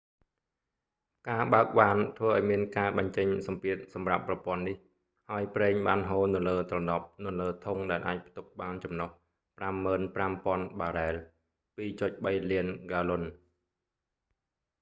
[1.29, 4.77] ការបើកវ៉ានធ្វើឱ្យមានការបញ្ចេញសម្ពាធសម្រាប់ប្រព័ន្ធនេះ
[5.29, 9.09] ហើយប្រេងបានហូរនៅលើទ្រនាប់នៅលើធុងដែលអាចផ្ទុកបានចំណុះ
[9.61, 11.15] 55,000 បារ៉ែល
[11.75, 13.23] 2.3 លានហ្គាឡុន